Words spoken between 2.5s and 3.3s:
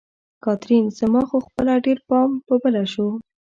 بله شو.